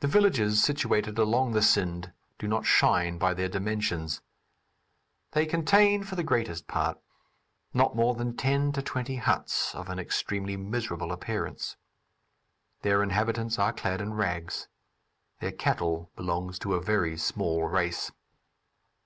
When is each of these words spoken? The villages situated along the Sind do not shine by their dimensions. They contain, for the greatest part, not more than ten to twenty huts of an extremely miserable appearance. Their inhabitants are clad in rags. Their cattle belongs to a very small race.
The 0.00 0.08
villages 0.08 0.62
situated 0.62 1.16
along 1.18 1.52
the 1.52 1.62
Sind 1.62 2.12
do 2.38 2.46
not 2.46 2.66
shine 2.66 3.16
by 3.16 3.32
their 3.32 3.48
dimensions. 3.48 4.20
They 5.30 5.46
contain, 5.46 6.04
for 6.04 6.16
the 6.16 6.22
greatest 6.22 6.66
part, 6.66 7.00
not 7.72 7.96
more 7.96 8.12
than 8.14 8.36
ten 8.36 8.72
to 8.72 8.82
twenty 8.82 9.16
huts 9.16 9.74
of 9.74 9.88
an 9.88 9.98
extremely 9.98 10.58
miserable 10.58 11.12
appearance. 11.12 11.78
Their 12.82 13.02
inhabitants 13.02 13.58
are 13.58 13.72
clad 13.72 14.02
in 14.02 14.12
rags. 14.12 14.68
Their 15.40 15.52
cattle 15.52 16.10
belongs 16.14 16.58
to 16.58 16.74
a 16.74 16.82
very 16.82 17.16
small 17.16 17.62
race. 17.64 18.12